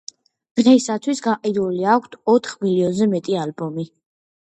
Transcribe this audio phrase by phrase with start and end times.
[0.59, 3.91] დღეისათვის გაყიდული აქვთ ოთხ მილიონზე მეტი ალბომი.